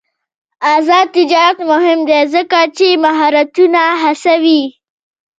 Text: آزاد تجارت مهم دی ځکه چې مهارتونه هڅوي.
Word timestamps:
آزاد 0.75 1.07
تجارت 1.17 1.59
مهم 1.71 1.99
دی 2.09 2.21
ځکه 2.33 2.59
چې 2.77 2.87
مهارتونه 3.03 3.81
هڅوي. 4.03 4.61